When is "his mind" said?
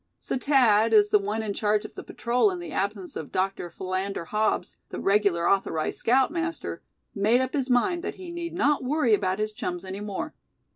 7.53-8.01